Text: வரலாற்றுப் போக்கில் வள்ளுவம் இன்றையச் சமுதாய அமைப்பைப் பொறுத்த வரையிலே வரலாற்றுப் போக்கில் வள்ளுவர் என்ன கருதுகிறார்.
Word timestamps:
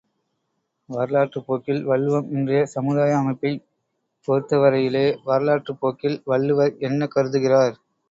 வரலாற்றுப் 0.89 1.45
போக்கில் 1.47 1.81
வள்ளுவம் 1.83 2.31
இன்றையச் 2.31 2.73
சமுதாய 2.73 3.19
அமைப்பைப் 3.19 3.63
பொறுத்த 4.27 4.61
வரையிலே 4.63 5.07
வரலாற்றுப் 5.25 5.81
போக்கில் 5.81 6.21
வள்ளுவர் 6.25 6.75
என்ன 6.89 7.11
கருதுகிறார். 7.15 7.75